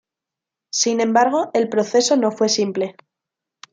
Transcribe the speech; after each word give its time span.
Sin 0.71 0.99
embargo, 0.99 1.51
el 1.53 1.69
proceso 1.69 2.17
no 2.17 2.31
fue 2.31 2.49
simple. 2.49 2.95